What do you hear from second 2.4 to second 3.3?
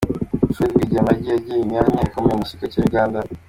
gisirikare cya Uganda.